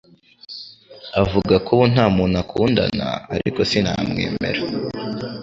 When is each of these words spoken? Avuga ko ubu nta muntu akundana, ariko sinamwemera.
Avuga 1.21 1.55
ko 1.65 1.69
ubu 1.75 1.85
nta 1.93 2.05
muntu 2.15 2.35
akundana, 2.43 3.07
ariko 3.35 3.59
sinamwemera. 3.69 4.61